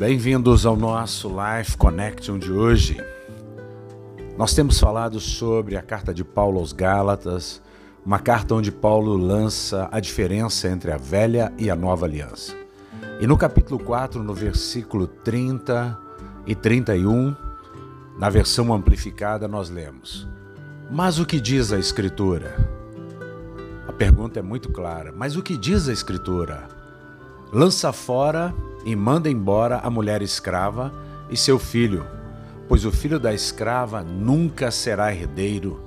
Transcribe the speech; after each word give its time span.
Bem-vindos 0.00 0.64
ao 0.64 0.76
nosso 0.76 1.28
Life 1.28 1.76
Connection 1.76 2.38
de 2.38 2.50
hoje. 2.50 2.96
Nós 4.34 4.54
temos 4.54 4.80
falado 4.80 5.20
sobre 5.20 5.76
a 5.76 5.82
carta 5.82 6.14
de 6.14 6.24
Paulo 6.24 6.58
aos 6.58 6.72
Gálatas, 6.72 7.60
uma 8.02 8.18
carta 8.18 8.54
onde 8.54 8.72
Paulo 8.72 9.14
lança 9.14 9.90
a 9.92 10.00
diferença 10.00 10.68
entre 10.68 10.90
a 10.90 10.96
velha 10.96 11.52
e 11.58 11.68
a 11.68 11.76
nova 11.76 12.06
aliança. 12.06 12.56
E 13.20 13.26
no 13.26 13.36
capítulo 13.36 13.78
4, 13.78 14.22
no 14.22 14.32
versículo 14.32 15.06
30 15.06 15.98
e 16.46 16.54
31, 16.54 17.36
na 18.18 18.30
versão 18.30 18.72
amplificada, 18.72 19.46
nós 19.46 19.68
lemos: 19.68 20.26
Mas 20.90 21.18
o 21.18 21.26
que 21.26 21.38
diz 21.38 21.74
a 21.74 21.78
Escritura? 21.78 22.56
A 23.86 23.92
pergunta 23.92 24.38
é 24.38 24.42
muito 24.42 24.72
clara, 24.72 25.12
mas 25.14 25.36
o 25.36 25.42
que 25.42 25.58
diz 25.58 25.90
a 25.90 25.92
Escritura? 25.92 26.68
Lança 27.52 27.92
fora 27.92 28.54
e 28.84 28.96
manda 28.96 29.28
embora 29.28 29.78
a 29.78 29.90
mulher 29.90 30.22
escrava 30.22 30.92
e 31.28 31.36
seu 31.36 31.58
filho, 31.58 32.06
pois 32.68 32.84
o 32.84 32.90
filho 32.90 33.18
da 33.18 33.32
escrava 33.32 34.02
nunca 34.02 34.70
será 34.70 35.14
herdeiro 35.14 35.80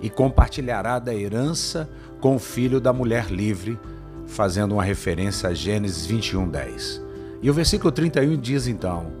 e 0.00 0.10
compartilhará 0.10 0.98
da 0.98 1.14
herança 1.14 1.88
com 2.20 2.36
o 2.36 2.38
filho 2.38 2.80
da 2.80 2.92
mulher 2.92 3.30
livre, 3.30 3.78
fazendo 4.26 4.72
uma 4.72 4.84
referência 4.84 5.48
a 5.48 5.54
Gênesis 5.54 6.06
21:10. 6.06 7.02
E 7.42 7.50
o 7.50 7.54
versículo 7.54 7.92
31 7.92 8.36
diz 8.36 8.66
então: 8.66 9.12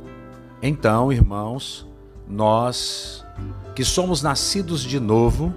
Então, 0.62 1.12
irmãos, 1.12 1.86
nós 2.28 3.24
que 3.74 3.84
somos 3.84 4.22
nascidos 4.22 4.82
de 4.82 5.00
novo, 5.00 5.52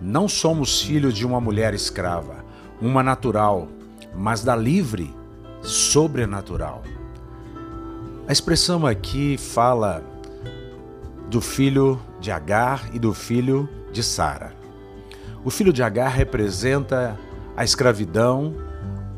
não 0.00 0.28
somos 0.28 0.82
filhos 0.82 1.14
de 1.14 1.24
uma 1.24 1.40
mulher 1.40 1.74
escrava, 1.74 2.44
uma 2.80 3.02
natural, 3.02 3.68
mas 4.14 4.42
da 4.42 4.56
livre, 4.56 5.14
sobrenatural. 5.62 6.82
A 8.24 8.30
expressão 8.30 8.86
aqui 8.86 9.36
fala 9.36 10.00
do 11.28 11.40
filho 11.40 12.00
de 12.20 12.30
Agar 12.30 12.88
e 12.94 12.98
do 12.98 13.12
filho 13.12 13.68
de 13.90 14.00
Sara. 14.00 14.52
O 15.44 15.50
filho 15.50 15.72
de 15.72 15.82
Agar 15.82 16.08
representa 16.08 17.18
a 17.56 17.64
escravidão, 17.64 18.54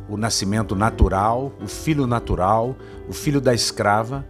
o 0.09 0.17
nascimento 0.17 0.75
natural, 0.75 1.53
o 1.63 1.69
filho 1.69 2.07
natural, 2.07 2.75
o 3.07 3.13
filho 3.13 3.43
da 3.43 3.53
escrava, 3.53 4.25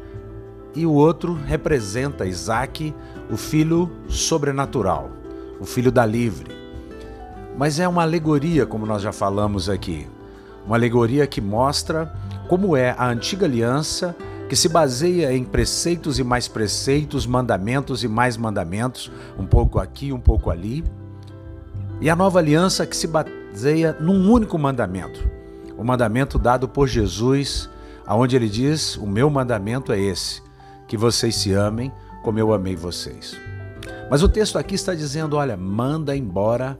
e 0.74 0.84
o 0.84 0.92
outro 0.92 1.34
representa 1.34 2.26
Isaac, 2.26 2.92
o 3.30 3.36
filho 3.36 3.88
sobrenatural, 4.08 5.08
o 5.60 5.64
filho 5.64 5.92
da 5.92 6.04
livre. 6.04 6.50
Mas 7.56 7.78
é 7.78 7.86
uma 7.86 8.02
alegoria, 8.02 8.66
como 8.66 8.84
nós 8.84 9.02
já 9.02 9.12
falamos 9.12 9.68
aqui, 9.68 10.08
uma 10.66 10.74
alegoria 10.74 11.28
que 11.28 11.40
mostra 11.40 12.12
como 12.48 12.76
é 12.76 12.90
a 12.98 13.06
antiga 13.06 13.46
aliança 13.46 14.16
que 14.48 14.56
se 14.56 14.68
baseia 14.68 15.32
em 15.32 15.44
preceitos 15.44 16.18
e 16.18 16.24
mais 16.24 16.48
preceitos, 16.48 17.26
mandamentos 17.26 18.04
e 18.04 18.08
mais 18.08 18.36
mandamentos, 18.36 19.10
um 19.38 19.46
pouco 19.46 19.78
aqui, 19.78 20.12
um 20.12 20.20
pouco 20.20 20.50
ali. 20.50 20.84
E 22.00 22.10
a 22.10 22.16
nova 22.16 22.38
aliança 22.38 22.86
que 22.86 22.96
se 22.96 23.06
baseia 23.06 23.96
num 23.98 24.30
único 24.30 24.58
mandamento, 24.58 25.26
o 25.78 25.84
mandamento 25.84 26.38
dado 26.38 26.68
por 26.68 26.86
Jesus, 26.86 27.70
aonde 28.06 28.36
ele 28.36 28.48
diz: 28.48 28.96
"O 28.96 29.06
meu 29.06 29.30
mandamento 29.30 29.92
é 29.92 30.00
esse, 30.00 30.42
que 30.86 30.96
vocês 30.96 31.34
se 31.36 31.52
amem 31.52 31.90
como 32.22 32.38
eu 32.38 32.52
amei 32.52 32.76
vocês". 32.76 33.36
Mas 34.10 34.22
o 34.22 34.28
texto 34.28 34.58
aqui 34.58 34.74
está 34.74 34.94
dizendo: 34.94 35.36
olha, 35.36 35.56
manda 35.56 36.16
embora 36.16 36.78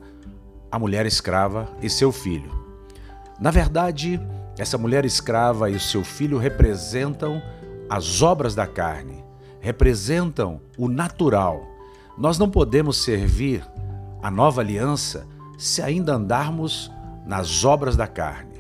a 0.71 0.79
mulher 0.79 1.07
escrava 1.07 1.69
e 1.81 1.89
seu 1.89 2.13
filho. 2.13 2.51
Na 3.41 3.51
verdade, 3.51 4.21
essa 4.57 4.79
mulher 4.79 5.05
escrava 5.05 5.69
e 5.71 5.75
o 5.75 5.81
seu 5.81 6.05
filho 6.05 6.39
representam 6.39 7.43
as 7.89 8.23
obras 8.23 8.55
da 8.55 8.67
carne, 8.67 9.25
representam 9.61 10.61
o 10.79 10.89
natural. 10.89 11.63
Nós 12.17 12.39
não 12.39 12.49
podemos 12.49 12.97
servir 12.99 13.65
a 14.23 14.31
nova 14.31 14.61
aliança 14.61 15.27
se 15.59 15.83
ainda 15.83 16.15
andarmos 16.15 16.91
nas 17.27 17.65
obras 17.65 17.97
da 17.97 18.07
carne. 18.07 18.55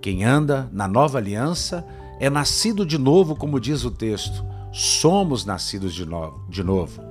Quem 0.00 0.24
anda 0.24 0.68
na 0.72 0.88
nova 0.88 1.18
aliança 1.18 1.86
é 2.20 2.30
nascido 2.30 2.86
de 2.86 2.98
novo, 2.98 3.36
como 3.36 3.60
diz 3.60 3.84
o 3.84 3.90
texto. 3.90 4.44
Somos 4.72 5.44
nascidos 5.44 5.94
de 5.94 6.04
novo. 6.04 6.44
De 6.48 6.62
novo. 6.62 7.02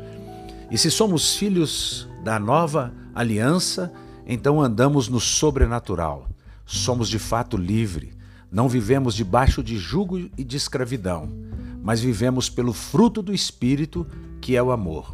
E 0.70 0.78
se 0.78 0.90
somos 0.90 1.36
filhos 1.36 2.08
da 2.24 2.40
nova 2.40 2.94
aliança, 3.14 3.94
então 4.26 4.62
andamos 4.62 5.08
no 5.08 5.20
sobrenatural. 5.20 6.28
Somos 6.66 7.10
de 7.10 7.20
fato 7.20 7.58
livres. 7.58 8.23
Não 8.54 8.70
vivemos 8.70 9.16
debaixo 9.16 9.62
de 9.62 9.78
jugo 9.78 10.18
e 10.38 10.44
de 10.46 10.56
escravidão 10.56 11.44
mas 11.84 12.00
vivemos 12.00 12.50
pelo 12.50 12.72
fruto 12.72 13.22
do 13.22 13.34
Espírito, 13.34 14.08
que 14.40 14.56
é 14.56 14.64
o 14.64 14.72
amor. 14.72 15.14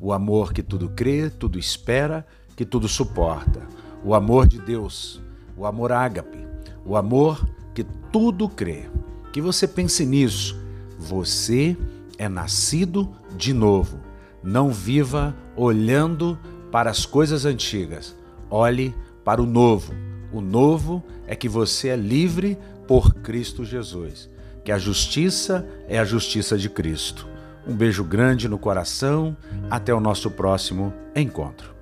O 0.00 0.12
amor 0.12 0.52
que 0.52 0.64
tudo 0.64 0.88
crê, 0.88 1.30
tudo 1.30 1.60
espera, 1.60 2.26
que 2.56 2.64
tudo 2.64 2.88
suporta. 2.88 3.62
O 4.04 4.14
amor 4.14 4.48
de 4.48 4.58
Deus, 4.58 5.22
o 5.56 5.64
amor 5.64 5.92
ágape, 5.92 6.44
o 6.84 6.96
amor 6.96 7.48
que 7.72 7.84
tudo 8.12 8.48
crê. 8.48 8.86
Que 9.32 9.40
você 9.40 9.68
pense 9.68 10.04
nisso. 10.04 10.58
Você 10.98 11.76
é 12.18 12.28
nascido 12.28 13.08
de 13.36 13.52
novo. 13.52 14.00
Não 14.42 14.70
viva 14.70 15.36
olhando 15.54 16.36
para 16.72 16.90
as 16.90 17.06
coisas 17.06 17.44
antigas. 17.44 18.16
Olhe 18.50 18.92
para 19.24 19.40
o 19.40 19.46
novo. 19.46 19.94
O 20.32 20.40
novo 20.40 21.02
é 21.28 21.36
que 21.36 21.48
você 21.48 21.88
é 21.88 21.96
livre 21.96 22.58
por 22.88 23.14
Cristo 23.14 23.64
Jesus 23.64 24.28
que 24.68 24.72
a 24.72 24.76
justiça 24.76 25.66
é 25.88 25.98
a 25.98 26.04
justiça 26.04 26.58
de 26.58 26.68
Cristo. 26.68 27.26
Um 27.66 27.74
beijo 27.74 28.04
grande 28.04 28.46
no 28.50 28.58
coração. 28.58 29.34
Até 29.70 29.94
o 29.94 29.98
nosso 29.98 30.30
próximo 30.30 30.92
encontro. 31.16 31.77